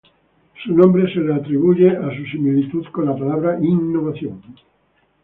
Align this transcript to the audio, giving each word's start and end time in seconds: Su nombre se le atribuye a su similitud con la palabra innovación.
Su 0.63 0.73
nombre 0.75 1.13
se 1.13 1.19
le 1.19 1.31
atribuye 1.35 1.95
a 1.95 2.09
su 2.17 2.25
similitud 2.25 2.87
con 2.91 3.05
la 3.05 3.15
palabra 3.15 3.59
innovación. 3.61 4.41